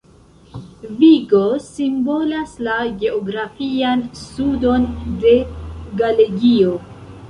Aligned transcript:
Vigo 1.01 1.41
simbolas 1.65 2.57
la 2.69 2.79
geografian 3.05 4.05
sudon 4.25 4.93
de 5.23 5.39
Galegio. 6.05 6.79